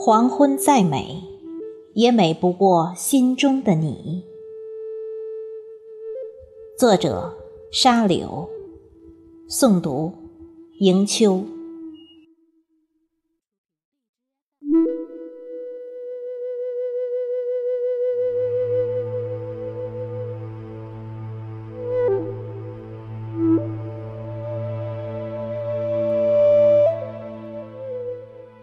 [0.00, 1.24] 黄昏再美，
[1.92, 4.22] 也美不过心中的你。
[6.78, 7.36] 作者：
[7.72, 8.48] 沙柳，
[9.50, 10.12] 诵读：
[10.78, 11.42] 迎秋。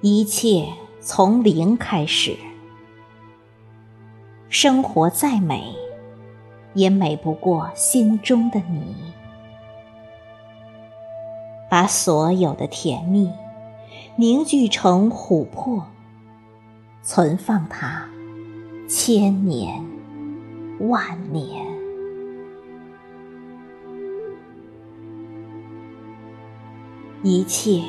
[0.01, 0.67] 一切
[1.07, 2.35] 从零开始，
[4.49, 5.75] 生活再美，
[6.73, 8.95] 也美不过心中的你。
[11.69, 13.31] 把所有的甜蜜
[14.15, 15.83] 凝聚成琥珀，
[17.03, 18.09] 存放它
[18.89, 19.85] 千年
[20.79, 21.67] 万年。
[27.21, 27.83] 一切。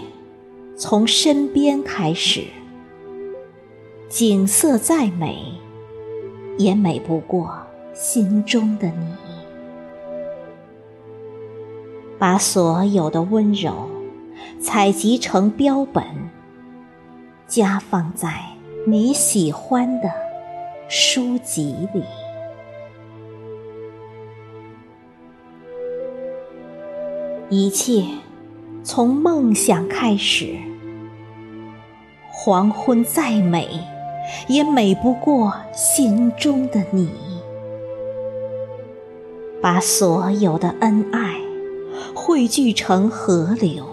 [0.78, 2.48] 从身边开始，
[4.08, 5.36] 景色再美，
[6.58, 7.52] 也美不过
[7.92, 9.14] 心中的你。
[12.18, 13.90] 把所有的温柔
[14.60, 16.04] 采集成标本，
[17.46, 18.32] 夹放在
[18.86, 20.10] 你喜欢的
[20.88, 22.02] 书籍里。
[27.50, 28.04] 一切。
[28.88, 30.54] 从梦想开始，
[32.30, 33.66] 黄昏再美，
[34.48, 37.10] 也美不过心中的你。
[39.62, 41.40] 把所有的恩爱
[42.14, 43.86] 汇聚成河流，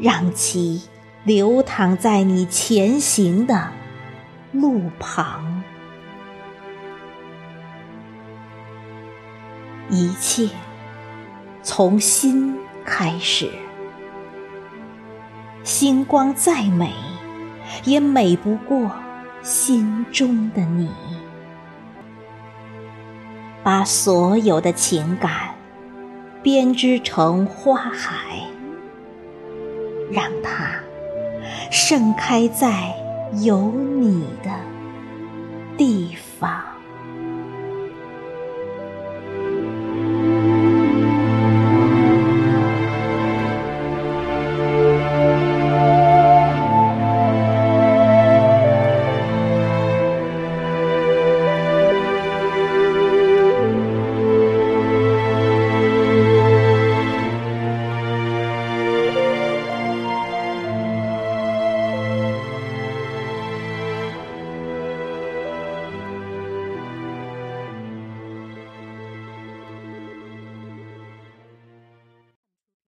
[0.00, 0.82] 让其
[1.24, 3.68] 流淌在你前行的
[4.52, 5.62] 路旁。
[9.90, 10.48] 一切
[11.62, 12.56] 从心。
[12.84, 13.48] 开始，
[15.62, 16.90] 星光再美，
[17.84, 18.90] 也美不过
[19.42, 20.90] 心中的你。
[23.62, 25.54] 把所有的情感
[26.42, 28.40] 编织成花海，
[30.10, 30.66] 让它
[31.70, 32.92] 盛开在
[33.40, 34.50] 有你的
[35.76, 36.71] 地方。